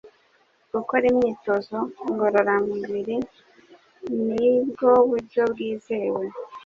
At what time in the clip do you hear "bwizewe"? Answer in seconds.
5.51-6.23